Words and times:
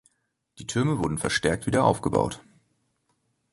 Die 0.57 0.65
Türme 0.65 0.97
wurden 0.97 1.19
verstärkt 1.19 1.67
wieder 1.67 1.83
aufgebaut. 1.83 2.41